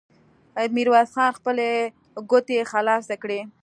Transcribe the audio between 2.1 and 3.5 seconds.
ګوتې خلاصې کړې.